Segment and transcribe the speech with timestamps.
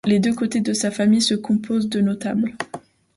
[0.07, 2.55] Les deux côtés de sa famille se composent de notables.